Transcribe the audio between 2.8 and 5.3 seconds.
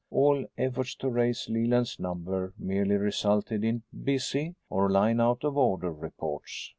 resulted in "busy" or "line